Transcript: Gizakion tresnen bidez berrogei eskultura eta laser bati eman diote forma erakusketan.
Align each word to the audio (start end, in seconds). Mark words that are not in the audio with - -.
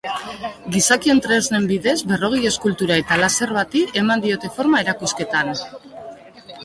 Gizakion 0.75 1.19
tresnen 1.25 1.67
bidez 1.71 1.93
berrogei 2.11 2.39
eskultura 2.51 2.97
eta 3.03 3.19
laser 3.25 3.53
bati 3.59 3.85
eman 4.03 4.25
diote 4.25 4.51
forma 4.57 4.81
erakusketan. 4.87 5.53